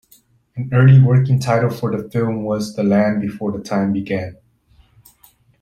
An 0.55 0.71
early 0.73 0.99
working 0.99 1.37
title 1.39 1.69
for 1.69 1.95
the 1.95 2.09
film 2.09 2.41
was 2.43 2.75
"The 2.75 2.81
Land 2.83 3.21
Before 3.21 3.55
Time 3.59 3.93
Began". 3.93 4.35